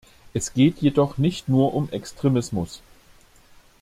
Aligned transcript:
Es 0.33 0.55
geht 0.55 0.79
jedoch 0.81 1.19
nicht 1.19 1.47
nur 1.47 1.75
um 1.75 1.87
Extremismus. 1.91 2.81